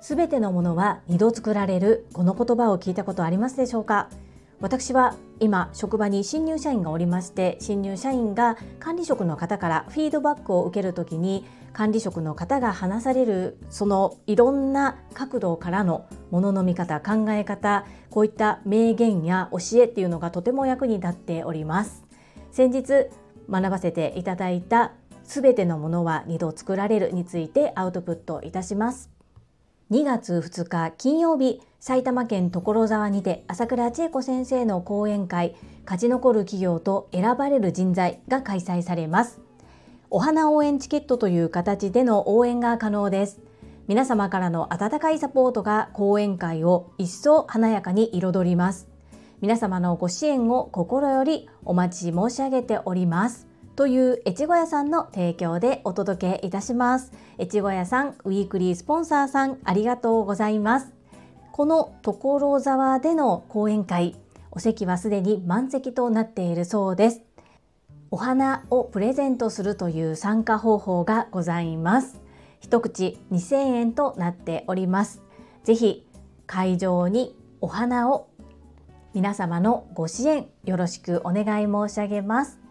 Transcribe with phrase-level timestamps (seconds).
[0.00, 2.06] すべてのものは二度作られる。
[2.12, 4.08] この言葉を聞いたことありますでしょうか？
[4.60, 22.04] 私は今職場に新入社員がおりまして新入社員が管理職の方からフィードバックを受けるときに管理職の方が話されるそのいろんな角度からのものの見方考え方こういった名言や教えっていうのがとても役に立っております。
[22.52, 23.06] 先日
[23.50, 24.92] 学ばせていただいた
[25.32, 29.10] すべてのものは二度作られるについてアウトプットいたします。
[29.90, 39.40] 2月2日金曜日埼玉県所沢にて朝倉千恵子先生の講演会勝ち残る企業と選ばれる人材が開催されます。
[40.10, 43.40] お花応援チケットという形での応援が可能です。
[43.86, 48.86] 皆様からの温かいサポートが講演会を一層華やかに彩ります。
[49.40, 53.51] 皆様のご支援を心よりお待ち申し上げております。
[53.74, 57.12] という越後屋さんの提供でお届けいたします。
[57.38, 60.92] 越後屋さんウィークリースポンサーさんありがとうございます。
[61.52, 64.16] この所沢での講演会
[64.50, 67.22] お席はすでに満席となっているそうです。
[68.10, 72.20] お花をプレゼントするという参加方法がございます。
[72.60, 75.22] 一口2000円となっております。
[75.64, 76.06] ぜひ
[76.46, 78.28] 会場にお花を
[79.14, 82.61] 皆様のご支援よろしくお願い申し上げます。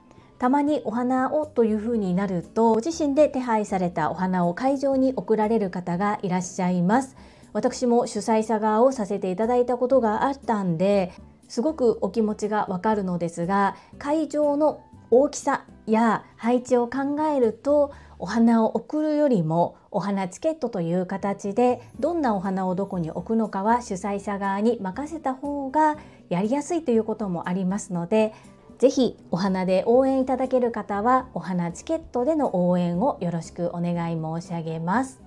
[0.42, 7.16] たまにお花をというふうになるとご自身で手配されたお花を会場に送られる方がいらっしゃいます。
[7.54, 11.12] 私も主催者側をさせていただいたことがあったんで
[11.48, 14.82] すごくお気持ちがわかるのですが会場の
[15.12, 25.98] 大きさや配置を考えるとお花を送るよりもお花チケットという形でどんなお花をどこに置くのかは主催者側に任せた方が
[26.30, 28.34] やりやすいということもありますので
[28.82, 35.22] ぜひお花で応援いただける方はお花チケットでの応援をよろしくお願い申し上げます。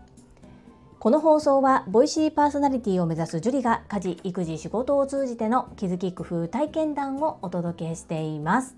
[0.99, 8.75] この放送はボイシーパーソナリティを目指すジュリが家事育児仕事を通じての気づき工夫体験談をお届けしています。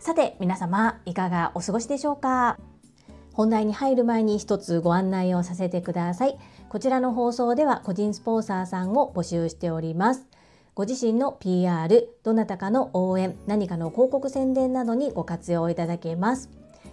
[0.00, 2.58] さて皆様いかがお過ごしでしょうか？
[3.32, 6.38] 本題に入る前に一つご案内をさせてください。
[6.68, 10.26] こちらの放送では個人スポンサーさんを募集しております。
[10.80, 16.48] ご自身の PR どなたかの応援何かの広告宣伝などにご活用いただけます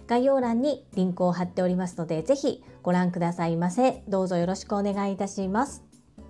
[0.06, 4.02] 概要欄にリンクを貼っておりますので、ぜひご覧くださいませ。
[4.06, 5.84] どうぞよろしくお願いいたします。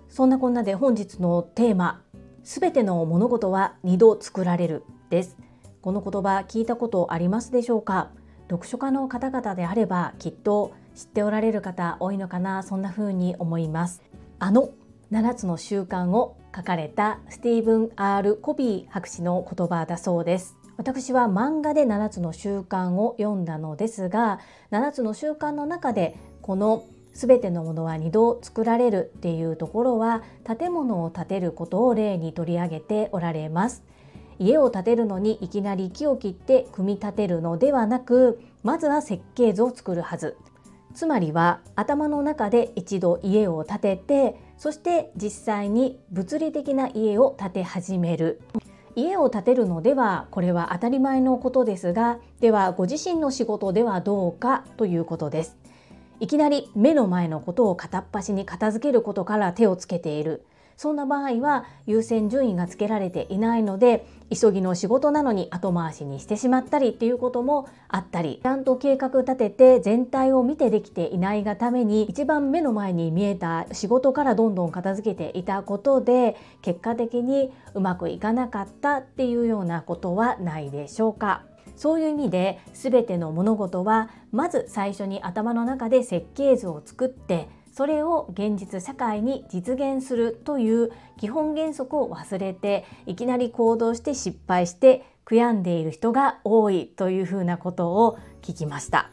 [0.07, 2.01] そんなこんなで本日のテーマ、
[2.45, 5.35] すべての物事は二度作られるです。
[5.81, 8.11] この言葉聞いたことありますでしょうか？
[8.49, 14.01] 読書家の方々であればきっと知っておられる方多いのかなそんな風に思います
[14.39, 14.71] あの
[15.11, 20.55] 7つの習慣を書かれたスティーブン・ R・ コビー博士の言葉だそうです。
[20.77, 24.39] 私は漫画で7つの習慣を読んだのですが
[24.71, 33.83] 7つの習慣の中でこの全てのものは2度作られるっていうところは建物を建てることを例に取り上げておられます。
[34.39, 40.37] 家を建てるのにいきなり木を切って組み立てるのではなくまずは設計図を作るはず。
[40.93, 48.41] つまりは頭の中で一度家を建ててそして実際に物理的な家を建て始める。
[48.95, 55.57] 家を建てるのではこれは当たり前のことですがではご自身の仕事ではどうかということです。
[56.19, 60.43] いきなり目の前のことを片っ端に片付けることから手をつけている。
[60.79, 81.43] そんな場合は優先順位がつけられていないので急ぎの仕事なのに後回しにしてしまったりっていうこともあったりちゃんと計画立てて全体を見てできていないがために一番目の前に見えた仕事からどんどん片付けていたことで結果的にうまくいかなかったっていうようなことはないでしょうか。
[81.75, 87.47] そういう意味で全ての物事はまず最初に頭の中で設計図を作って
[87.79, 99.11] それを現実社会に実現するという基本原則を忘れていきなり行動して失敗して悔やんでいる人が多いというふうなことを聞きました。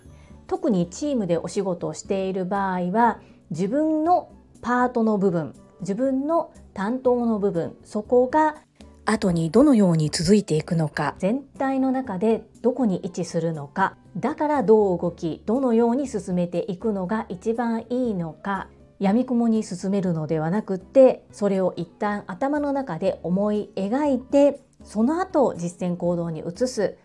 [0.48, 3.20] 特にチームでお仕事をしている場合は
[3.50, 4.32] 自分の
[4.62, 8.56] パートの部分自分の担当の部分そこが
[9.04, 18.68] 後にどのように続いていくのか全体の中でどこに位置するのかだからどう動きどのように進めていくのが一番いいのか
[18.98, 26.96] 闇雲に進めるのではなくってそれを一旦頭の中で思い描いてその後実践行動に移す。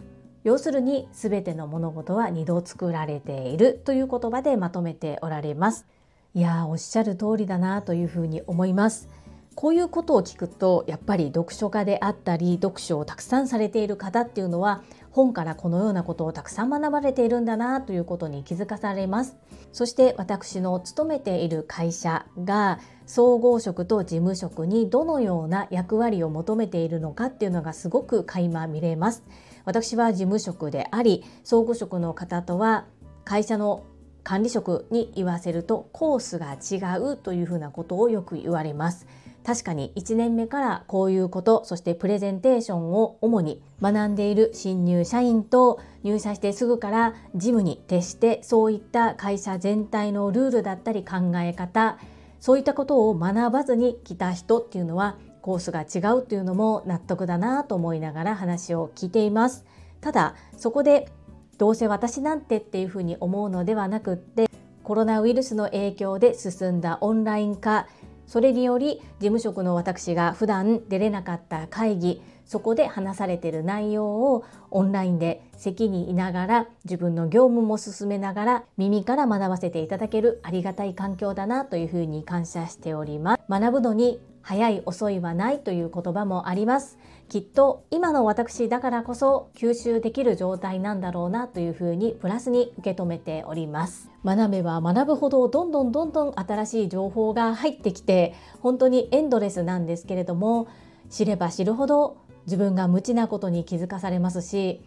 [0.43, 5.85] 要するに全ての物事は二度作られているという言葉でまとめておられます。
[6.33, 9.09] いやおっしゃる通りだなというふうに思います。
[9.53, 14.81] こういうことを聞くとやっぱり読書家であったり読書をたくさんされている方っていうのは
[15.11, 19.37] 本からこのようなことをたくさん学ばれているんだなということに気づかされます。
[19.73, 29.23] そして私の勤めている会社が総合職と事務職にどのような役割を求めているのかっていうのがすごく垣間見れます。
[29.65, 32.85] 私は事務職であり総合職の方とは
[33.25, 33.83] 会社の
[34.23, 39.07] 管理職に言わせるとコースが違うというふうなことをよく言われます。
[39.43, 51.97] 確かに1年目からこういうことそしてプレゼンテーションを主に学んでいる新入社員と入社してすぐから事務に徹してそういった会社全体のルールだったり考え方
[52.39, 59.65] そういったことを学ばずに来た人っていうのはコースが違うっていうのも納得だなと思いながら話を聞いています。
[60.01, 61.11] ただそこで
[61.57, 64.49] どうせ私なんてっていうふうに思うのではなくって
[64.83, 67.87] コロナウイルスの影響で進んだオンライン化
[68.31, 83.41] それにより事務職の私が普段出れなかった会議そこで話されてる内容をオンラインで席にいながら自分の業務も進めながら耳から学ばせていただけるありがたい環境だなというふうに感謝しております。
[83.49, 86.97] 学ぶのに早い遅いはないという言葉もあります。
[87.29, 94.09] きっと今の私だからこそ吸収できる状態なんだろうなというふうにプラスに受け止めております。
[94.25, 100.67] 学べば学ぶほどどんどんどんどん新しい情報が入ってきて本当にエンドレスなんですけれども
[101.09, 104.81] 知れば知るほど自分が無知なことに気づかされますし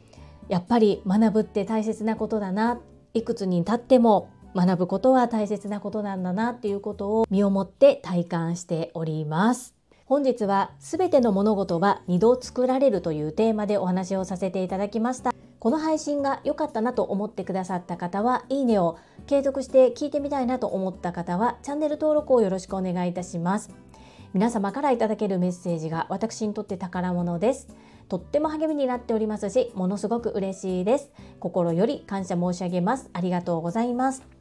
[0.48, 2.80] やっぱり学ぶって大切なことだな
[3.14, 9.74] いくつに経っても学ぶことは大切なことなんだなっていうことを身をもって体感しております。
[10.06, 15.32] 本日はすべての物事は二度作られるというテーマでお話をさせていただきました。
[15.58, 23.70] この配信が良かったなと思ってくださった方はいいねを継続して聞いてみたいなと思った方はチャンネル登録をよろしくお願いいたします。
[24.34, 27.68] 皆様からいただけるメッセージが私にとって宝物です。
[28.08, 31.10] とっても励みになっておりますしものすごく嬉しいです。
[31.40, 33.08] 心より感謝申し上げます。
[33.14, 34.33] ありがとうございます。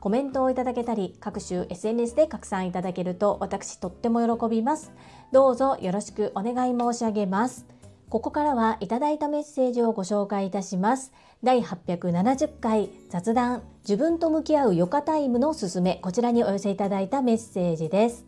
[0.00, 4.92] コメントをいただけたり各種 SNS で拡散いただけると私とっても喜びます。
[5.32, 7.66] どうぞよろしくお願い申し上げます。
[8.08, 11.12] ここからはいただいたメッセージをご紹介いたします。
[11.42, 15.96] 第870回雑談自分と向き合う余暇タイムのすすめ。
[15.96, 18.24] こちらにお寄せいただいたメッセージです。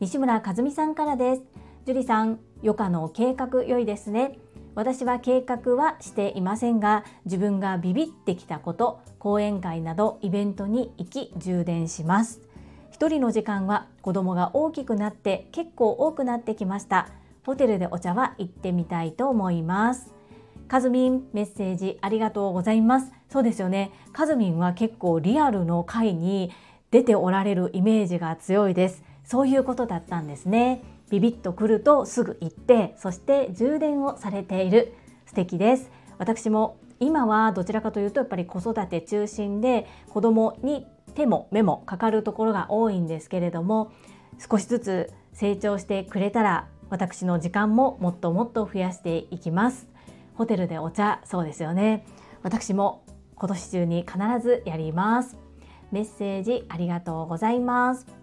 [0.00, 1.42] 西村和美さんからです。
[1.86, 4.38] 樹里さん余暇の計画良いですね。
[4.74, 12.40] 私は計画はしていませんが自分がビビってきたこと講演会などイベントに行き充電します。
[12.90, 17.08] 一人の時間は子供が大きくなって結構多くなってきました。
[17.44, 20.12] ホテルでお茶は行ってみたいと思います。
[20.68, 23.12] カズミンメッセージありがとうございます。
[23.28, 23.90] そうですよね。
[24.12, 26.52] カズミンは結構リアルの会に
[26.90, 29.02] 出ておられるイメージが強いです。
[29.24, 30.82] そういうことだったんですね。
[31.10, 34.94] ビビッとくるとすぐ行ってそして充電をされている。
[35.26, 35.90] 素敵です。
[36.18, 43.92] 私も今はどちらかというとやっぱり子育て中心で子供に手も目もかかるところが多いんですけれども
[44.38, 49.88] 少しずつ成長してくれたら私の時間ももっともっと増やしていきます。
[50.34, 52.04] ホテルでお茶そうですよね。
[52.42, 53.04] 私も
[53.36, 55.36] 今年中に必ずやります。
[55.92, 58.19] メッセージありがとうございます。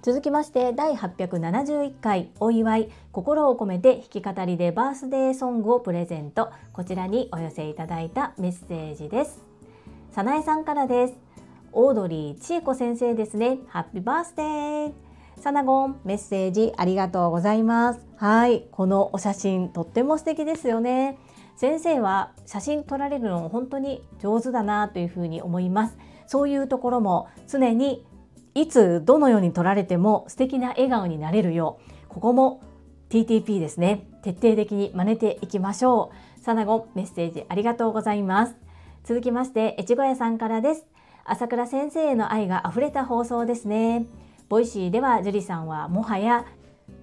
[0.00, 6.52] 続きまして第871回お祝い心を込めて弾き語りでバースデーソングをプレゼント。
[6.72, 9.40] こちらにお寄せいただいたメッセージです。
[10.12, 11.14] さなえさんからです。
[11.72, 13.58] オードリー千恵子先生ですね。
[13.66, 14.92] ハッピーバースデー。
[15.40, 18.00] サナゴンメッセージありがとうございます。
[18.16, 21.18] はいこのお写真とっても素敵ですよね。
[21.56, 25.98] 先生は写真撮られるの本当に上手だなというふうに思います。
[26.28, 28.06] そういうところも常に
[28.60, 32.60] いつどのように撮られても素敵な笑顔になれるようここも
[33.08, 34.06] TTP ですね。
[34.22, 36.40] 徹底的に真似ていきましょう。
[36.40, 38.56] サナゴメッセージありがとうございます。
[39.04, 40.84] 続きまして越後屋さんからです。
[41.24, 44.06] 朝倉先生への愛が溢れた放送ですね。
[44.48, 46.44] Voicy では樹里さんはもはや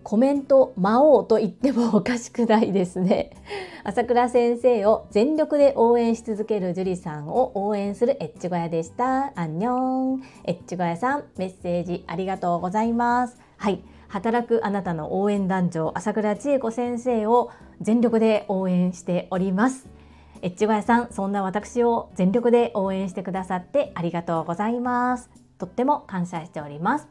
[0.04, 3.32] コメント魔王と言ってもおかしくないですね。
[3.84, 9.32] 朝倉先生を全力で応援し続ける樹里さんを応援するエッチ小屋でした。
[9.36, 10.24] 안녕。
[10.44, 13.40] エッチ小屋さんメッセージありがとうございます。
[13.58, 13.84] はい。
[14.08, 17.50] 働くあなたの応援団長朝倉千恵子先生を
[17.82, 19.90] 全力で応援しております。
[20.44, 25.32] エッチ小屋さんそんな私を全力で応援してくださってありがとうございます。
[25.58, 27.08] とっても感謝しております。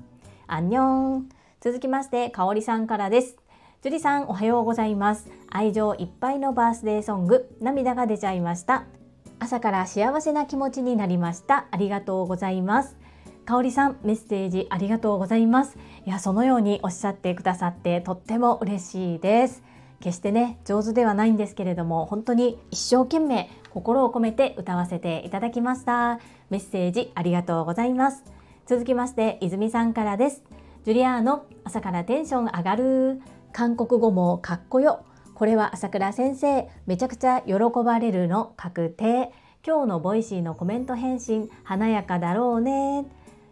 [0.47, 1.28] アンニョン。
[1.64, 3.38] 続きまして、かおりさんからです。
[3.80, 5.30] 樹里さん、おはようございます。
[5.49, 8.85] 愛情いっぱいのバースデーソング、涙が出ちゃいました。
[9.38, 11.64] 朝から幸せな気持ちになりました。
[11.71, 12.99] ありがとうございます。
[13.47, 15.78] かおりさん、メッセージありがとうございます。
[16.04, 19.62] いや、そのようにおっしゃってくださってとっても嬉しいです。
[20.00, 28.23] 決してね、上手ではないんですけれども、本当に一生懸命心を込めて歌わせていただきましたメッセージありがとうございます
[28.66, 30.42] 続きまして泉さんからです
[30.84, 33.22] ジュリアーノ朝からテンション上がる。
[33.54, 35.06] 韓国語もかっこよ。
[35.34, 39.32] これは朝倉先生めちゃくちゃ喜ばれるの確定。
[39.66, 43.06] 今日の Voicy のコメント返信華やかだろうね。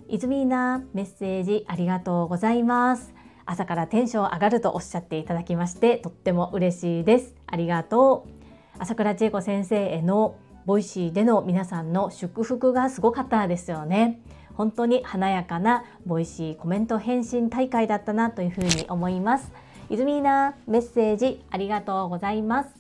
[0.09, 3.15] 泉なメッセージありがとうございます。
[3.47, 7.35] 朝からテンション上がるとおっしゃっていただきましてとっても嬉しいです。
[7.47, 8.31] ありがとう。
[8.79, 10.35] 朝倉千恵子先生への
[10.67, 14.21] Voicy での皆さんの祝福がすごかったですよね。
[14.55, 19.53] 本当に華やかな Voicy コメント返信大会だったなというふうに思います。
[19.91, 22.71] 泉なメッセージありがとうございます。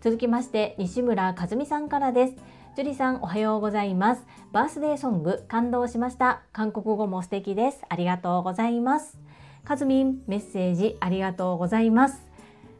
[0.00, 2.34] 続きまして西村和美さんからです。
[2.76, 4.26] ジュリさんおはようございます。
[4.52, 6.42] バースデーソング感動しました。
[6.52, 7.80] 韓国語も素敵です。
[7.88, 9.18] ありがとうございます。
[9.64, 12.20] かずみんメッセージありがとうございます。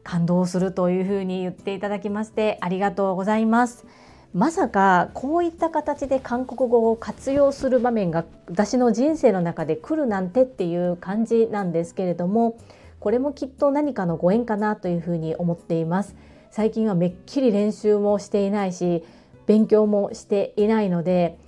[0.02, 3.86] 感動するというふうに言っていただきましてありがとうございます。
[4.34, 12.58] まさかこういった形で韓国語を活用する場面が私の人生の中で来るなんてっていう感じなんですけれども
[12.98, 16.16] これもきっと何かのご縁かなというふうに思っています。
[16.50, 19.04] 最近はめっきり練習もしていないし
[19.46, 21.38] 勉強もしていないので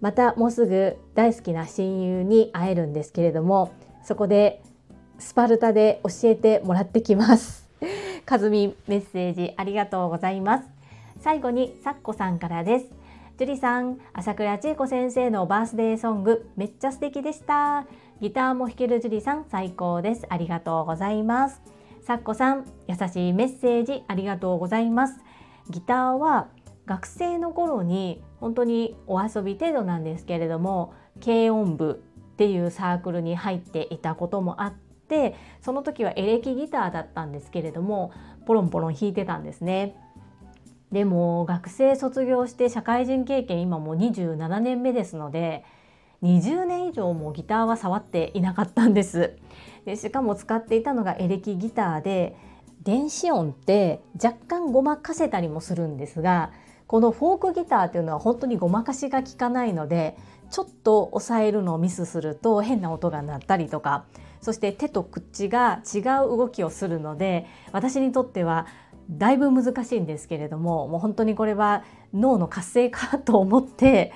[0.00, 4.62] またもうすぐ大好きな親友に会えるんですけれどもそこで
[5.18, 7.68] スパルタで教えてもらってきます。
[8.24, 10.79] かずみメッセージありがとうございます。
[11.20, 12.86] 最後にさっこさんからです。
[13.36, 17.86] 樹里さん朝倉千恵子先生のバースデーソングめっちゃ素敵でした。
[18.20, 20.26] ギターも弾ける樹里さん最高です。
[20.30, 21.60] ありがとうございます。
[22.02, 25.20] さっこさん優しいメッセージありがとうございます。
[25.68, 26.48] ギターは
[26.86, 38.12] 学生の頃に本当にお遊び程度なんですけれども軽音部っていうサークルに入っていたこともあってその時はエレキギターだったんですけれども
[38.46, 39.96] ポロンポロン弾いてたんですね。
[40.92, 45.64] でも学生卒業して社会人経験今もう27年目ですので
[46.22, 49.36] 20年以上もギターは触っていなかったんです。
[49.84, 52.36] でしかも使っていたのがエレキギターで
[52.82, 56.50] 電子音って若干ごまかせたりもするんですが
[56.86, 60.16] このフォークギターっていうのは本当にごまかしが効かないので
[60.50, 64.04] ちょっと押さえるのをミスすると変な音が鳴ったりとか
[64.40, 66.02] そして手と口が違う
[66.36, 68.66] 動きをするので私にとっては
[69.10, 74.12] だいぶ難しいんですけれどももう本当にこれは脳の活性化と思って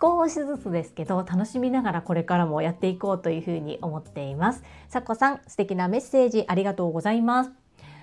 [0.00, 4.62] 少しずつですけど楽しみながらこれからもやっていこうというふうに思っています。
[4.88, 7.50] さっこさん素敵なメッセージありがとうございます。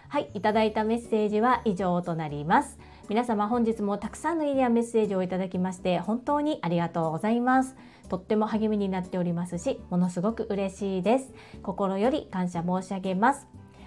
[0.07, 2.77] はい、いただいたメッセージは以上となります。
[3.09, 7.75] 皆様本日もたくさんのいいやメッセージをいただきまして本当にありがとうございます。
[8.09, 11.33] とっても励みになっておりますし、ものすごく嬉しいです。
[11.63, 13.47] 心より感謝申し上げます。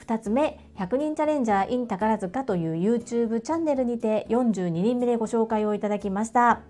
[0.00, 6.60] 2つ目、100人チャレンジャー in 宝塚という YouTube チャンネルにて42人目でご紹介をいただきました。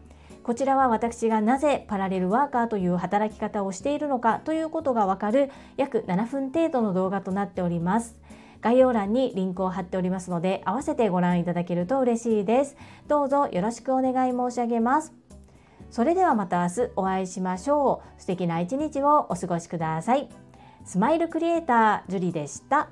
[0.43, 8.17] こちらは私がなぜパラレルワーカーという働き方をしているのかということがわかる約7分程度の動画となっております。
[8.61, 12.77] 概要欄にリンクを貼っておりますので、合わせてご覧いただけると嬉しいです。
[13.07, 15.15] どうぞよろしくお願い申し上げます。
[15.91, 18.21] それではまた明日お会いしましょう。
[18.21, 20.29] 素敵な一日をお過ごしください。
[20.85, 22.89] スマイルクリエイター、ジュリでした。